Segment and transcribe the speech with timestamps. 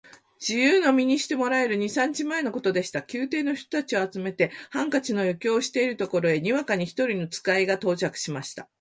[0.39, 3.03] 自由の身にしてもらえる二三日前のことでした。
[3.05, 8.67] 宮廷の人たちを集めて、ハンカチの余興をしているところへ、にわかに一人の使が到着しました。